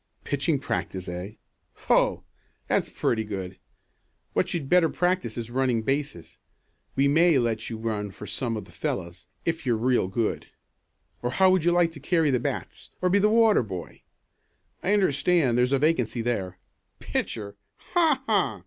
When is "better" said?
4.67-4.89